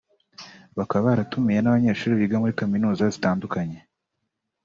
[0.77, 3.77] bakaba baratumiye n’abanyeshuri biga muri za kaminuza zitandukanye